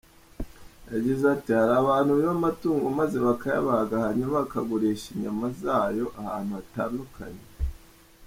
[0.93, 7.43] Yagize ati :"Hari abantu biba amatungo maze bakayabaga, hanyuma bakagurisha inyama zayo ahantu hatandukanye.